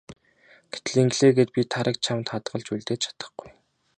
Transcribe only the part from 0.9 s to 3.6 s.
ингэлээ гээд би Тараг чамд хадгалж үлдээж чадахгүй.